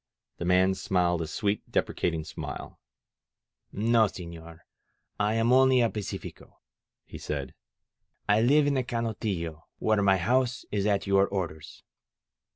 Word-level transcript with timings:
The 0.37 0.45
man 0.45 0.73
smiled 0.73 1.21
a 1.21 1.27
sweet, 1.27 1.61
deprecating 1.71 2.23
smile. 2.23 2.79
"No, 3.71 4.07
sefilor, 4.07 4.61
I 5.19 5.35
am 5.35 5.53
only 5.53 5.79
a 5.81 5.91
pacifico," 5.91 6.57
he 7.05 7.19
said. 7.19 7.53
*^I 8.27 8.43
live 8.43 8.65
in 8.65 8.73
the 8.73 8.83
Canotillo, 8.83 9.65
where 9.77 10.01
my 10.01 10.17
house 10.17 10.65
is 10.71 10.87
at 10.87 11.05
your 11.05 11.27
orders. 11.27 11.83